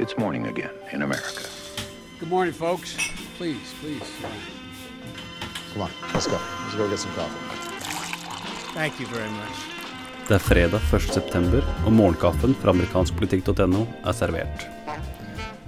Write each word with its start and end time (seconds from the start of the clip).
It's 0.00 0.16
morning 0.16 0.46
again 0.46 0.70
in 0.92 1.02
America. 1.02 1.44
Good 2.20 2.30
morning, 2.30 2.54
folks. 2.54 2.96
Please, 3.36 3.74
please. 3.80 4.08
Come 5.72 5.82
on, 5.82 5.90
let's 6.14 6.26
go. 6.26 6.38
Let's 6.62 6.74
go 6.74 6.88
get 6.88 6.98
some 6.98 7.12
coffee. 7.12 7.36
Thank 8.72 8.98
you 9.00 9.06
very 9.06 9.28
much. 9.30 9.56
Det 10.28 10.34
er 10.34 10.38
fredag 10.38 10.80
1.9, 10.80 11.60
og 11.86 11.92
morgenkaffen 11.92 12.56
fra 12.62 12.72
amerikanskpolitikk.no 12.72 13.84
er 14.06 14.16
servert. 14.16 14.66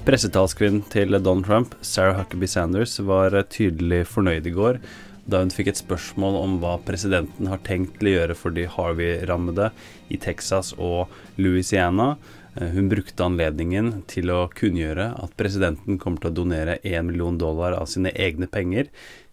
Pressetalskvinnen 0.09 0.81
til 0.89 1.13
Donald 1.13 1.45
Trump, 1.45 1.75
Sarah 1.83 2.17
Huckabee 2.17 2.49
Sanders, 2.49 2.97
var 3.05 3.37
tydelig 3.53 4.07
fornøyd 4.15 4.49
i 4.49 4.57
går 4.57 4.81
da 5.25 5.39
hun 5.43 5.53
fikk 5.55 5.69
et 5.71 5.79
spørsmål 5.79 6.37
om 6.41 6.55
hva 6.63 6.79
presidenten 6.83 7.47
har 7.51 7.61
tenkt 7.67 8.01
til 8.01 8.11
å 8.11 8.15
gjøre 8.17 8.37
for 8.39 8.55
de 8.55 8.65
Harvey-rammede 8.67 9.69
i 10.11 10.19
Texas 10.19 10.73
og 10.79 11.13
Louisiana. 11.39 12.17
Hun 12.59 12.91
brukte 12.93 13.25
anledningen 13.25 14.03
til 14.11 14.29
å 14.33 14.45
kunngjøre 14.53 15.09
at 15.25 15.37
presidenten 15.39 15.97
kommer 16.01 16.21
til 16.21 16.33
å 16.33 16.39
donere 16.43 16.79
1 16.85 17.09
million 17.09 17.39
dollar 17.41 17.79
av 17.79 17.89
sine 17.89 18.13
egne 18.13 18.49
penger 18.51 18.91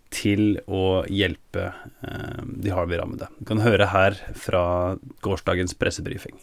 til 0.10 0.58
å 0.66 1.04
hjelpe 1.06 1.68
eh, 1.70 2.40
de 2.42 2.72
hardt 2.74 2.94
rammede. 2.98 3.28
Du 3.38 3.46
kan 3.46 3.62
høre 3.62 3.90
her 3.92 4.18
fra 4.34 4.98
gårsdagens 5.22 5.76
pressebrifing. 5.78 6.40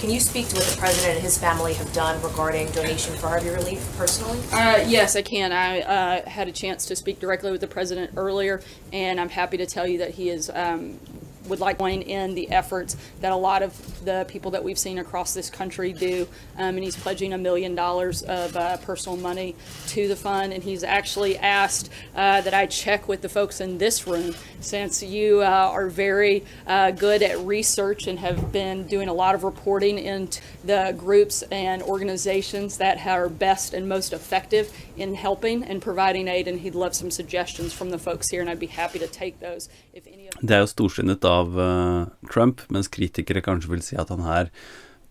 Can 0.00 0.10
you 0.10 0.20
speak 0.20 0.48
to 0.48 0.56
what 0.56 0.66
the 0.66 0.76
president 0.76 1.14
and 1.14 1.22
his 1.22 1.38
family 1.38 1.74
have 1.74 1.92
done 1.92 2.20
regarding 2.22 2.70
donation 2.72 3.14
for 3.14 3.28
Harvey 3.28 3.50
relief 3.50 3.80
personally? 3.96 4.38
Uh, 4.52 4.82
yes, 4.86 5.16
I 5.16 5.22
can. 5.22 5.52
I 5.52 5.80
uh, 5.82 6.28
had 6.28 6.48
a 6.48 6.52
chance 6.52 6.86
to 6.86 6.96
speak 6.96 7.20
directly 7.20 7.52
with 7.52 7.60
the 7.60 7.68
president 7.68 8.10
earlier, 8.16 8.60
and 8.92 9.20
I'm 9.20 9.30
happy 9.30 9.56
to 9.58 9.66
tell 9.66 9.86
you 9.86 9.98
that 9.98 10.10
he 10.10 10.30
is 10.30 10.50
um, 10.50 10.98
would 11.48 11.60
like 11.60 11.78
to 11.78 11.84
join 11.84 12.02
in 12.02 12.34
the 12.34 12.50
efforts 12.50 12.96
that 13.20 13.32
a 13.32 13.36
lot 13.36 13.62
of 13.62 14.04
the 14.04 14.24
people 14.28 14.50
that 14.52 14.64
we've 14.64 14.78
seen 14.78 14.98
across 14.98 15.34
this 15.34 15.50
country 15.50 15.92
do. 15.92 16.26
Um, 16.56 16.76
and 16.76 16.84
he's 16.84 16.96
pledging 16.96 17.32
a 17.32 17.38
million 17.38 17.74
dollars 17.74 18.22
of 18.22 18.56
uh, 18.56 18.76
personal 18.78 19.16
money 19.18 19.54
to 19.88 20.08
the 20.08 20.16
fund. 20.16 20.52
And 20.52 20.62
he's 20.62 20.82
actually 20.84 21.36
asked 21.38 21.90
uh, 22.14 22.40
that 22.40 22.54
I 22.54 22.66
check 22.66 23.08
with 23.08 23.20
the 23.20 23.28
folks 23.28 23.60
in 23.60 23.78
this 23.78 24.06
room 24.06 24.34
since 24.60 25.02
you 25.02 25.42
uh, 25.42 25.44
are 25.44 25.88
very 25.88 26.44
uh, 26.66 26.90
good 26.90 27.22
at 27.22 27.38
research 27.40 28.06
and 28.06 28.18
have 28.18 28.52
been 28.52 28.86
doing 28.86 29.08
a 29.08 29.14
lot 29.14 29.34
of 29.34 29.44
reporting 29.44 29.98
into 29.98 30.40
the 30.64 30.94
groups 30.96 31.42
and 31.50 31.82
organizations 31.82 32.78
that 32.78 33.04
are 33.06 33.28
best 33.28 33.74
and 33.74 33.88
most 33.88 34.12
effective 34.12 34.72
in 34.96 35.14
helping 35.14 35.62
and 35.64 35.82
providing 35.82 36.28
aid. 36.28 36.48
And 36.48 36.60
he'd 36.60 36.74
love 36.74 36.94
some 36.94 37.10
suggestions 37.10 37.72
from 37.72 37.90
the 37.90 37.98
folks 37.98 38.30
here, 38.30 38.40
and 38.40 38.48
I'd 38.48 38.58
be 38.58 38.66
happy 38.66 38.98
to 38.98 39.06
take 39.06 39.40
those 39.40 39.68
if 39.92 40.06
any 40.06 40.28
of 40.28 40.34
Det 40.40 40.54
er 40.54 40.58
jo 40.58 40.66
storsinnet 40.66 41.24
av 41.34 41.58
uh, 41.58 42.06
Trump, 42.30 42.62
mens 42.72 42.90
kritikere 42.92 43.42
kanskje 43.44 43.72
vil 43.72 43.84
si 43.84 43.98
at 44.00 44.12
han 44.12 44.24
her 44.26 44.50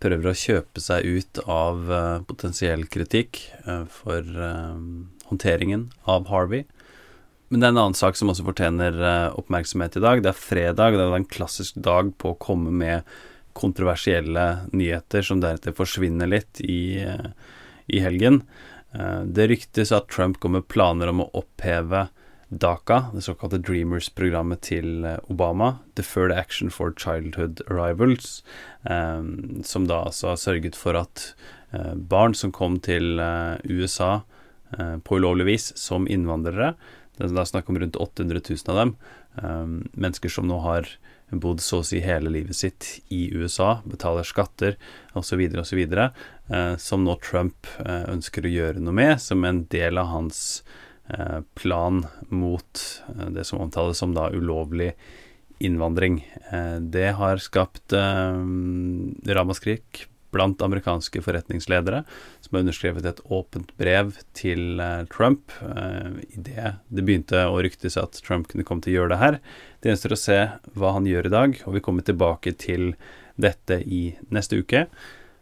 prøver 0.03 0.31
å 0.31 0.37
kjøpe 0.37 0.83
seg 0.83 1.05
ut 1.05 1.41
av 1.47 1.91
uh, 1.91 2.23
potensiell 2.27 2.85
kritikk 2.91 3.41
uh, 3.67 3.83
for 3.91 4.23
håndteringen 5.29 5.89
av 6.09 6.27
Harvey. 6.31 6.65
Men 7.51 7.61
det 7.61 7.67
er 7.67 7.75
en 7.75 7.81
annen 7.83 7.97
sak 7.97 8.17
som 8.17 8.31
også 8.31 8.45
fortjener 8.47 8.95
oppmerksomhet 9.37 9.99
i 9.99 10.01
dag. 10.01 10.23
Det 10.25 10.31
er 10.31 10.39
fredag, 10.39 10.95
det 10.97 11.03
er 11.05 11.15
en 11.19 11.27
klassisk 11.29 11.77
dag 11.85 12.09
på 12.17 12.31
å 12.31 12.39
komme 12.41 12.73
med 12.73 13.05
kontroversielle 13.53 14.45
nyheter 14.73 15.21
som 15.21 15.43
deretter 15.43 15.75
forsvinner 15.77 16.31
litt 16.31 16.63
i, 16.65 16.97
i 16.97 18.01
helgen. 18.01 18.39
Det 18.89 19.45
ryktes 19.51 19.93
at 19.93 20.09
Trump 20.09 20.39
kommer 20.41 20.63
med 20.63 20.71
planer 20.73 21.13
om 21.13 21.21
å 21.21 21.29
oppheve 21.43 22.07
DACA, 22.59 23.09
det 23.13 23.21
såkalte 23.21 23.57
Dreamers-programmet 23.57 24.61
til 24.67 25.05
eh, 25.07 25.19
Obama, 25.31 25.77
Deferred 25.97 26.33
Action 26.35 26.69
for 26.73 26.93
Childhood 26.97 27.61
Arrivals, 27.67 28.43
eh, 28.89 29.23
som 29.63 29.87
da 29.89 30.03
altså 30.07 30.33
har 30.33 30.41
sørget 30.41 30.77
for 30.77 30.97
at 30.99 31.31
eh, 31.71 31.93
barn 31.95 32.35
som 32.37 32.53
kom 32.53 32.79
til 32.83 33.19
USA 33.69 34.21
på 34.73 35.19
ulovlig 35.21 35.45
vis 35.45 35.65
som 35.77 36.07
innvandrere, 36.09 36.71
det 37.19 37.27
er 37.29 37.45
snakk 37.45 37.67
om 37.69 37.77
rundt 37.77 37.99
800 38.01 38.39
000 38.41 38.71
av 38.73 38.79
dem, 38.79 38.93
mennesker 39.93 40.33
som 40.33 40.47
nå 40.49 40.57
har 40.63 40.89
bodd 41.29 41.61
så 41.61 41.83
å 41.83 41.85
si 41.85 42.01
hele 42.01 42.31
livet 42.33 42.57
sitt 42.57 42.87
i 43.13 43.27
USA, 43.37 43.83
betaler 43.85 44.25
skatter 44.25 44.79
osv., 45.13 45.43
osv., 45.61 45.83
eh, 45.93 46.73
som 46.81 47.05
nå 47.05 47.19
Trump 47.21 47.69
ønsker 47.85 48.49
å 48.49 48.55
gjøre 48.55 48.81
noe 48.81 48.97
med, 48.97 49.21
som 49.21 49.45
en 49.45 49.61
del 49.69 50.01
av 50.01 50.09
hans 50.09 50.41
plan 51.53 52.05
mot 52.29 53.03
eh, 53.19 53.29
det 53.35 53.43
som 53.43 53.59
omtales 53.59 53.97
som 53.97 54.13
da 54.15 54.29
ulovlig 54.31 54.93
innvandring. 55.59 56.23
Eh, 56.51 56.79
det 56.79 57.11
har 57.19 57.37
skapt 57.37 57.93
ramaskrik 59.27 60.07
blant 60.33 60.61
amerikanske 60.65 61.21
forretningsledere, 61.21 62.03
som 62.41 62.55
har 62.55 62.63
underskrevet 62.63 63.05
et 63.05 63.21
åpent 63.29 63.69
brev 63.77 64.15
til 64.33 64.81
Trump. 65.13 65.51
eh, 65.61 66.09
det 66.33 66.75
det 66.89 67.05
begynte 67.05 67.45
å 67.47 67.61
ryktes 67.61 67.97
at 68.01 68.17
Trump 68.25 68.47
kunne 68.49 68.65
komme 68.65 68.81
til 68.81 68.95
å 68.95 68.97
gjøre 69.01 69.13
det 69.13 69.21
her. 69.21 69.39
Det 69.79 69.91
gjenstår 69.91 70.15
å 70.15 70.23
se 70.23 70.39
hva 70.73 70.95
han 70.97 71.05
gjør 71.05 71.29
i 71.29 71.35
dag, 71.35 71.59
og 71.65 71.77
vi 71.77 71.83
kommer 71.85 72.01
tilbake 72.01 72.55
til 72.57 72.95
dette 73.35 73.81
i 73.81 74.15
neste 74.29 74.57
uke. 74.61 74.87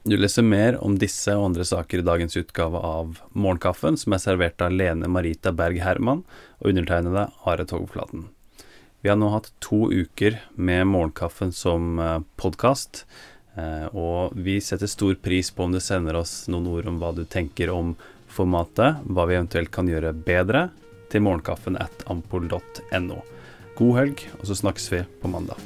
Du 0.04 0.18
leser 0.18 0.42
mer 0.42 0.80
om 0.82 0.96
disse 0.98 1.34
og 1.38 1.52
andre 1.52 1.66
saker 1.68 2.02
i 2.02 2.06
dagens 2.06 2.34
utgave 2.40 2.80
av 2.82 3.20
Morgenkaffen, 3.38 4.00
som 4.02 4.16
er 4.16 4.22
servert 4.24 4.62
av 4.66 4.74
Lene 4.74 5.06
Marita 5.06 5.52
Berg 5.54 5.78
Herman 5.84 6.24
og 6.58 6.70
undertegnede 6.72 7.28
Are 7.46 7.66
Togflaten. 7.70 8.24
Vi 9.06 9.12
har 9.12 9.20
nå 9.22 9.30
hatt 9.30 9.52
to 9.62 9.92
uker 9.94 10.40
med 10.58 10.88
Morgenkaffen 10.90 11.54
som 11.54 12.00
eh, 12.02 12.16
podkast, 12.42 13.04
eh, 13.54 13.86
og 13.94 14.34
vi 14.34 14.58
setter 14.62 14.90
stor 14.90 15.20
pris 15.22 15.52
på 15.54 15.68
om 15.68 15.76
du 15.76 15.82
sender 15.82 16.18
oss 16.18 16.48
noen 16.50 16.72
ord 16.72 16.90
om 16.90 16.98
hva 17.02 17.12
du 17.14 17.22
tenker 17.30 17.70
om 17.70 17.94
formatet, 18.32 19.04
hva 19.06 19.28
vi 19.30 19.38
eventuelt 19.38 19.70
kan 19.74 19.90
gjøre 19.90 20.16
bedre, 20.18 20.72
til 21.14 21.28
morgenkaffen 21.28 21.78
at 21.78 22.08
ampol.no. 22.10 23.22
God 23.78 23.94
helg, 24.00 24.26
og 24.40 24.50
så 24.50 24.58
snakkes 24.64 24.90
vi 24.96 25.04
på 25.22 25.30
mandag. 25.30 25.62